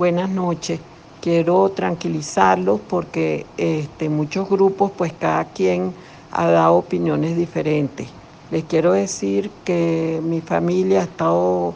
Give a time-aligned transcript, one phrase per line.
[0.00, 0.80] Buenas noches.
[1.20, 5.92] Quiero tranquilizarlos porque este, muchos grupos, pues cada quien
[6.32, 8.08] ha dado opiniones diferentes.
[8.50, 11.74] Les quiero decir que mi familia ha estado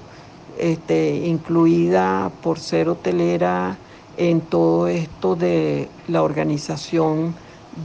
[0.58, 3.76] este, incluida por ser hotelera
[4.16, 7.34] en todo esto de la organización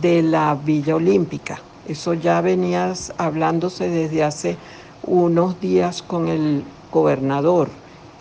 [0.02, 1.60] de la Villa Olímpica.
[1.86, 4.56] Eso ya venías hablándose desde hace
[5.04, 6.64] unos días con el
[6.94, 7.68] gobernador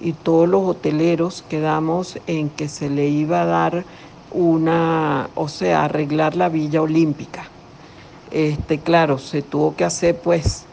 [0.01, 3.85] y todos los hoteleros quedamos en que se le iba a dar
[4.31, 7.45] una, o sea, arreglar la Villa Olímpica.
[8.31, 10.67] Este, claro, se tuvo que hacer pues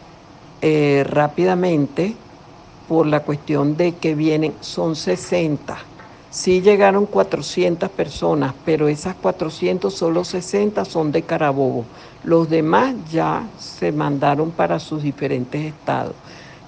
[0.62, 2.16] eh, rápidamente
[2.88, 5.78] por la cuestión de que vienen, son 60.
[6.30, 11.86] Sí llegaron 400 personas, pero esas 400, solo 60 son de Carabobo.
[12.24, 16.14] Los demás ya se mandaron para sus diferentes estados.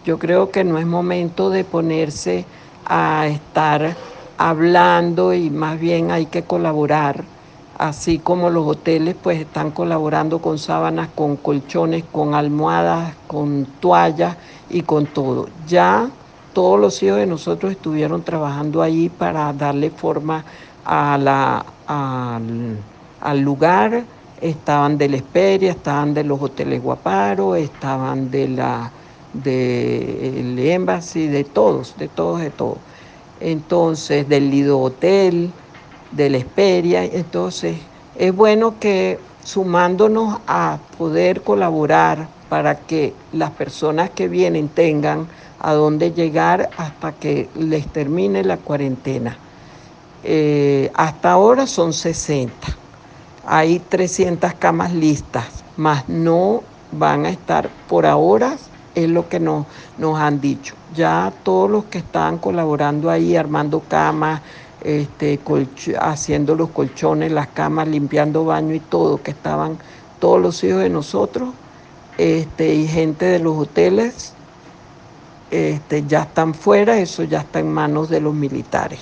[0.04, 2.50] Yo creo que no es momento de ponerse
[2.86, 3.98] a estar
[4.38, 7.30] hablando y más bien hay que colaborar,
[7.74, 14.38] así como los hoteles pues están colaborando con sábanas, con colchones, con almohadas, con toallas
[14.70, 15.50] y con todo.
[15.66, 16.12] Ya
[16.54, 20.46] todos los hijos de nosotros estuvieron trabajando ahí para darle forma
[20.84, 22.86] a la, al,
[23.20, 28.94] al lugar, estaban de la Esperia, estaban de los hoteles Guaparo, estaban de la
[29.44, 32.78] del Embassy, de todos, de todos, de todos.
[33.40, 35.52] Entonces, del Lido Hotel,
[36.12, 37.04] de la Esperia.
[37.06, 37.78] Entonces,
[38.16, 45.28] es bueno que sumándonos a poder colaborar para que las personas que vienen tengan
[45.60, 49.38] a dónde llegar hasta que les termine la cuarentena.
[50.24, 52.54] Eh, hasta ahora son 60.
[53.46, 55.46] Hay 300 camas listas,
[55.78, 58.58] más no van a estar por ahora
[59.04, 59.66] es lo que nos,
[59.98, 60.74] nos han dicho.
[60.96, 64.42] Ya todos los que estaban colaborando ahí, armando camas,
[64.84, 65.40] este,
[66.00, 69.78] haciendo los colchones, las camas, limpiando baño y todo, que estaban
[70.20, 71.50] todos los hijos de nosotros
[72.18, 74.34] este, y gente de los hoteles,
[75.52, 79.00] este, ya están fuera, eso ya está en manos de los militares.